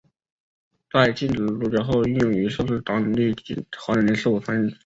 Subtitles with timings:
[0.91, 4.79] 在禁止基督教后亦用于测试进入当地的荷兰人是否传教士。